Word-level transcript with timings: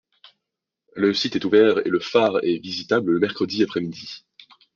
Le 0.95 1.13
site 1.13 1.35
est 1.35 1.45
ouvert 1.45 1.85
et 1.85 1.89
le 1.91 1.99
phare 1.99 2.43
est 2.43 2.57
visitable 2.57 3.11
le 3.11 3.19
mercredi 3.19 3.61
après-midi. 3.61 4.25